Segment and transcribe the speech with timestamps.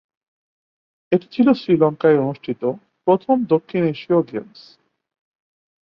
[1.11, 2.61] এটি ছিল শ্রীলঙ্কায় অনুষ্ঠিত
[3.07, 4.61] প্রথম দক্ষিণ এশীয় গেমস।